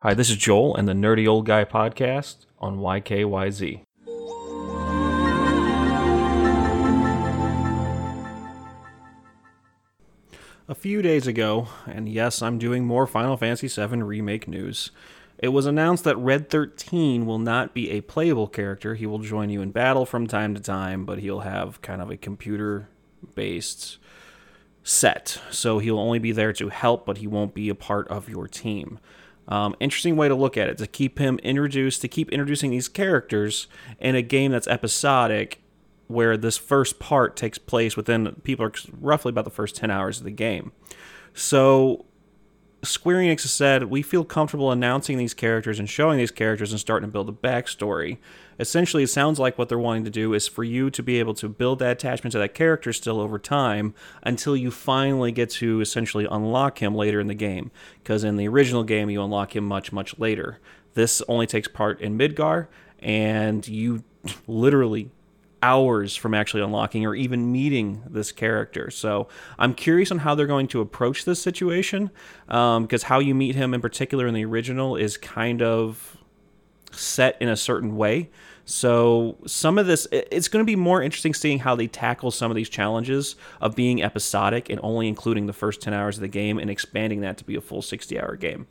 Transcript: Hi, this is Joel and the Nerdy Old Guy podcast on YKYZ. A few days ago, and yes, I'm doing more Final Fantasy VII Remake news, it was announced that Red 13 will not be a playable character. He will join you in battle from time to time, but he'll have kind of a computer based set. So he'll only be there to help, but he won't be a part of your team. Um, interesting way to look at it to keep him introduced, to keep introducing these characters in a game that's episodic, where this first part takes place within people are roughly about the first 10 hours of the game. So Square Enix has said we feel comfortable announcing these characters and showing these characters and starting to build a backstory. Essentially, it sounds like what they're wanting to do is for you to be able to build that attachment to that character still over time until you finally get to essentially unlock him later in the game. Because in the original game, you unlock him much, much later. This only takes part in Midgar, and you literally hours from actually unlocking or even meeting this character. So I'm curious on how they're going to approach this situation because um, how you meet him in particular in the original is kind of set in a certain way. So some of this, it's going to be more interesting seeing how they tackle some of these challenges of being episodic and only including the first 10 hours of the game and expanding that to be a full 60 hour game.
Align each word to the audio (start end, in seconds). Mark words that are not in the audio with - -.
Hi, 0.00 0.14
this 0.14 0.30
is 0.30 0.36
Joel 0.36 0.76
and 0.76 0.86
the 0.86 0.92
Nerdy 0.92 1.26
Old 1.26 1.44
Guy 1.44 1.64
podcast 1.64 2.46
on 2.60 2.78
YKYZ. 2.78 3.82
A 10.68 10.74
few 10.76 11.02
days 11.02 11.26
ago, 11.26 11.66
and 11.84 12.08
yes, 12.08 12.40
I'm 12.42 12.58
doing 12.58 12.84
more 12.84 13.08
Final 13.08 13.36
Fantasy 13.36 13.66
VII 13.66 14.02
Remake 14.02 14.46
news, 14.46 14.92
it 15.36 15.48
was 15.48 15.66
announced 15.66 16.04
that 16.04 16.16
Red 16.16 16.48
13 16.48 17.26
will 17.26 17.40
not 17.40 17.74
be 17.74 17.90
a 17.90 18.00
playable 18.00 18.46
character. 18.46 18.94
He 18.94 19.04
will 19.04 19.18
join 19.18 19.50
you 19.50 19.60
in 19.60 19.72
battle 19.72 20.06
from 20.06 20.28
time 20.28 20.54
to 20.54 20.60
time, 20.60 21.06
but 21.06 21.18
he'll 21.18 21.40
have 21.40 21.82
kind 21.82 22.00
of 22.00 22.08
a 22.08 22.16
computer 22.16 22.88
based 23.34 23.98
set. 24.84 25.40
So 25.50 25.80
he'll 25.80 25.98
only 25.98 26.20
be 26.20 26.30
there 26.30 26.52
to 26.52 26.68
help, 26.68 27.04
but 27.04 27.18
he 27.18 27.26
won't 27.26 27.52
be 27.52 27.68
a 27.68 27.74
part 27.74 28.06
of 28.06 28.28
your 28.28 28.46
team. 28.46 29.00
Um, 29.48 29.74
interesting 29.80 30.16
way 30.16 30.28
to 30.28 30.34
look 30.34 30.56
at 30.56 30.68
it 30.68 30.78
to 30.78 30.86
keep 30.86 31.18
him 31.18 31.38
introduced, 31.42 32.02
to 32.02 32.08
keep 32.08 32.30
introducing 32.30 32.70
these 32.70 32.86
characters 32.86 33.66
in 33.98 34.14
a 34.14 34.22
game 34.22 34.52
that's 34.52 34.68
episodic, 34.68 35.60
where 36.06 36.36
this 36.36 36.56
first 36.56 36.98
part 36.98 37.36
takes 37.36 37.58
place 37.58 37.96
within 37.96 38.34
people 38.44 38.64
are 38.66 38.72
roughly 39.00 39.30
about 39.30 39.44
the 39.44 39.50
first 39.50 39.76
10 39.76 39.90
hours 39.90 40.18
of 40.18 40.24
the 40.24 40.30
game. 40.30 40.72
So 41.34 42.04
Square 42.88 43.18
Enix 43.18 43.42
has 43.42 43.52
said 43.52 43.84
we 43.84 44.02
feel 44.02 44.24
comfortable 44.24 44.72
announcing 44.72 45.18
these 45.18 45.34
characters 45.34 45.78
and 45.78 45.88
showing 45.88 46.18
these 46.18 46.30
characters 46.30 46.72
and 46.72 46.80
starting 46.80 47.08
to 47.08 47.12
build 47.12 47.28
a 47.28 47.32
backstory. 47.32 48.18
Essentially, 48.58 49.02
it 49.02 49.08
sounds 49.08 49.38
like 49.38 49.58
what 49.58 49.68
they're 49.68 49.78
wanting 49.78 50.04
to 50.04 50.10
do 50.10 50.32
is 50.34 50.48
for 50.48 50.64
you 50.64 50.90
to 50.90 51.02
be 51.02 51.18
able 51.18 51.34
to 51.34 51.48
build 51.48 51.78
that 51.78 51.92
attachment 51.92 52.32
to 52.32 52.38
that 52.38 52.54
character 52.54 52.92
still 52.92 53.20
over 53.20 53.38
time 53.38 53.94
until 54.22 54.56
you 54.56 54.70
finally 54.70 55.30
get 55.30 55.50
to 55.50 55.80
essentially 55.80 56.26
unlock 56.30 56.82
him 56.82 56.94
later 56.94 57.20
in 57.20 57.26
the 57.26 57.34
game. 57.34 57.70
Because 58.02 58.24
in 58.24 58.36
the 58.36 58.48
original 58.48 58.82
game, 58.82 59.10
you 59.10 59.22
unlock 59.22 59.54
him 59.54 59.64
much, 59.64 59.92
much 59.92 60.18
later. 60.18 60.58
This 60.94 61.22
only 61.28 61.46
takes 61.46 61.68
part 61.68 62.00
in 62.00 62.18
Midgar, 62.18 62.66
and 62.98 63.66
you 63.68 64.02
literally 64.46 65.10
hours 65.62 66.14
from 66.14 66.34
actually 66.34 66.62
unlocking 66.62 67.04
or 67.04 67.14
even 67.14 67.50
meeting 67.50 68.02
this 68.08 68.32
character. 68.32 68.90
So 68.90 69.28
I'm 69.58 69.74
curious 69.74 70.10
on 70.10 70.18
how 70.18 70.34
they're 70.34 70.46
going 70.46 70.68
to 70.68 70.80
approach 70.80 71.24
this 71.24 71.42
situation 71.42 72.10
because 72.46 73.04
um, 73.04 73.08
how 73.08 73.18
you 73.18 73.34
meet 73.34 73.54
him 73.54 73.74
in 73.74 73.80
particular 73.80 74.26
in 74.26 74.34
the 74.34 74.44
original 74.44 74.96
is 74.96 75.16
kind 75.16 75.62
of 75.62 76.16
set 76.92 77.36
in 77.40 77.48
a 77.48 77.56
certain 77.56 77.96
way. 77.96 78.30
So 78.64 79.38
some 79.46 79.78
of 79.78 79.86
this, 79.86 80.06
it's 80.12 80.48
going 80.48 80.62
to 80.62 80.66
be 80.66 80.76
more 80.76 81.02
interesting 81.02 81.32
seeing 81.32 81.58
how 81.58 81.74
they 81.74 81.86
tackle 81.86 82.30
some 82.30 82.50
of 82.50 82.54
these 82.54 82.68
challenges 82.68 83.34
of 83.62 83.74
being 83.74 84.02
episodic 84.02 84.68
and 84.68 84.78
only 84.82 85.08
including 85.08 85.46
the 85.46 85.54
first 85.54 85.80
10 85.80 85.94
hours 85.94 86.18
of 86.18 86.20
the 86.20 86.28
game 86.28 86.58
and 86.58 86.68
expanding 86.68 87.22
that 87.22 87.38
to 87.38 87.44
be 87.44 87.54
a 87.54 87.62
full 87.62 87.80
60 87.80 88.20
hour 88.20 88.36
game. 88.36 88.66